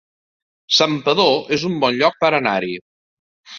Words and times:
Santpedor 0.77 1.53
es 1.59 1.67
un 1.71 1.77
bon 1.85 2.01
lloc 2.01 2.19
per 2.25 2.33
anar-hi 2.41 2.75